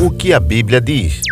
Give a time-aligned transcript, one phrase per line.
[0.00, 1.22] O que a Bíblia diz?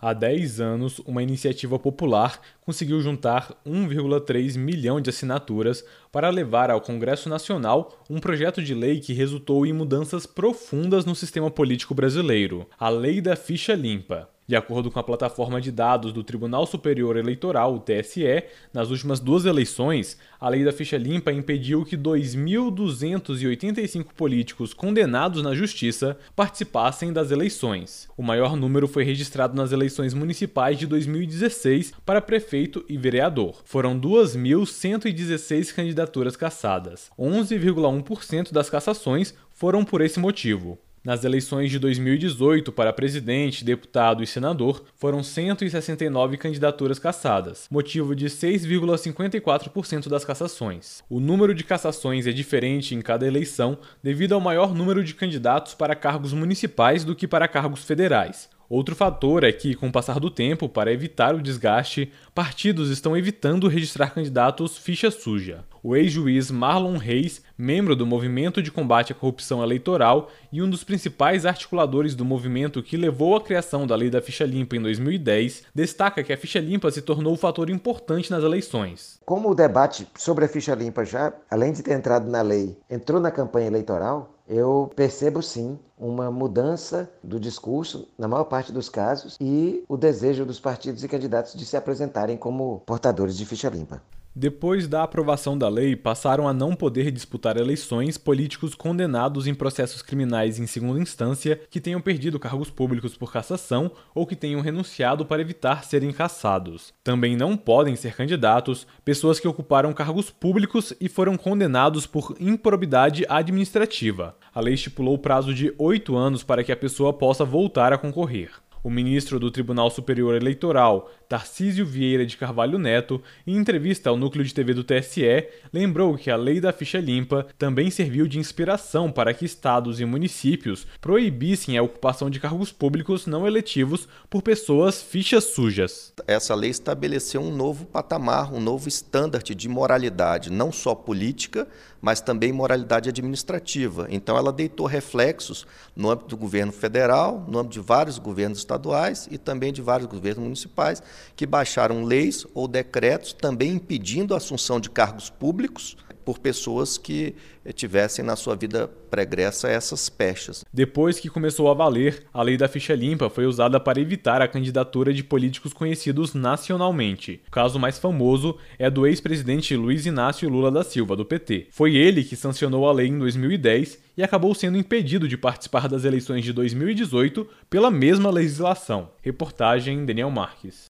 [0.00, 6.80] Há 10 anos, uma iniciativa popular conseguiu juntar 1,3 milhão de assinaturas para levar ao
[6.80, 12.66] Congresso Nacional um projeto de lei que resultou em mudanças profundas no sistema político brasileiro,
[12.78, 14.30] a Lei da Ficha Limpa.
[14.48, 19.18] De acordo com a plataforma de dados do Tribunal Superior Eleitoral, o TSE, nas últimas
[19.18, 27.12] duas eleições, a lei da ficha limpa impediu que 2.285 políticos condenados na justiça participassem
[27.12, 28.08] das eleições.
[28.16, 33.62] O maior número foi registrado nas eleições municipais de 2016 para prefeito e vereador.
[33.64, 37.10] Foram 2.116 candidaturas cassadas.
[37.18, 40.78] 11,1% das cassações foram por esse motivo.
[41.06, 48.26] Nas eleições de 2018 para presidente, deputado e senador, foram 169 candidaturas cassadas, motivo de
[48.26, 51.04] 6,54% das cassações.
[51.08, 55.74] O número de cassações é diferente em cada eleição devido ao maior número de candidatos
[55.74, 58.55] para cargos municipais do que para cargos federais.
[58.68, 63.16] Outro fator é que, com o passar do tempo, para evitar o desgaste, partidos estão
[63.16, 65.64] evitando registrar candidatos ficha suja.
[65.82, 70.82] O ex-juiz Marlon Reis, membro do Movimento de Combate à Corrupção Eleitoral e um dos
[70.82, 75.62] principais articuladores do movimento que levou à criação da Lei da Ficha Limpa em 2010,
[75.72, 79.20] destaca que a ficha limpa se tornou um fator importante nas eleições.
[79.24, 83.20] Como o debate sobre a ficha limpa já, além de ter entrado na lei, entrou
[83.20, 89.36] na campanha eleitoral, eu percebo sim uma mudança do discurso, na maior parte dos casos,
[89.40, 94.00] e o desejo dos partidos e candidatos de se apresentarem como portadores de ficha limpa.
[94.38, 100.02] Depois da aprovação da lei, passaram a não poder disputar eleições políticos condenados em processos
[100.02, 105.24] criminais em segunda instância que tenham perdido cargos públicos por cassação ou que tenham renunciado
[105.24, 106.92] para evitar serem cassados.
[107.02, 113.24] Também não podem ser candidatos pessoas que ocuparam cargos públicos e foram condenados por improbidade
[113.30, 114.36] administrativa.
[114.54, 117.96] A lei estipulou o prazo de oito anos para que a pessoa possa voltar a
[117.96, 118.50] concorrer.
[118.86, 124.44] O ministro do Tribunal Superior Eleitoral, Tarcísio Vieira de Carvalho Neto, em entrevista ao núcleo
[124.44, 129.10] de TV do TSE, lembrou que a lei da ficha limpa também serviu de inspiração
[129.10, 135.02] para que estados e municípios proibissem a ocupação de cargos públicos não eletivos por pessoas
[135.02, 136.12] fichas sujas.
[136.26, 141.66] Essa lei estabeleceu um novo patamar, um novo estandarte de moralidade, não só política,
[142.00, 144.06] mas também moralidade administrativa.
[144.10, 149.26] Então, ela deitou reflexos no âmbito do governo federal, no âmbito de vários governos estaduais
[149.30, 151.02] e também de vários governos municipais,
[151.34, 155.96] que baixaram leis ou decretos também impedindo a assunção de cargos públicos
[156.26, 157.36] por pessoas que
[157.72, 160.64] tivessem na sua vida pregressa essas pechas.
[160.72, 164.48] Depois que começou a valer, a lei da ficha limpa foi usada para evitar a
[164.48, 167.40] candidatura de políticos conhecidos nacionalmente.
[167.46, 171.68] O caso mais famoso é do ex-presidente Luiz Inácio Lula da Silva, do PT.
[171.70, 176.04] Foi ele que sancionou a lei em 2010 e acabou sendo impedido de participar das
[176.04, 179.10] eleições de 2018 pela mesma legislação.
[179.22, 180.85] Reportagem Daniel Marques.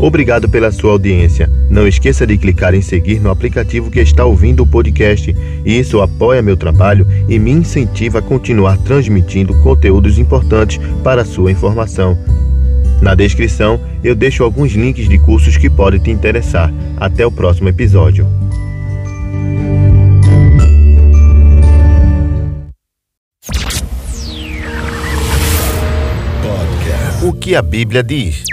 [0.00, 1.50] Obrigado pela sua audiência.
[1.68, 5.36] Não esqueça de clicar em seguir no aplicativo que está ouvindo o podcast.
[5.64, 11.52] Isso apoia meu trabalho e me incentiva a continuar transmitindo conteúdos importantes para a sua
[11.52, 12.16] informação.
[13.02, 16.72] Na descrição eu deixo alguns links de cursos que podem te interessar.
[16.96, 18.26] Até o próximo episódio.
[27.22, 28.44] O que a Bíblia diz?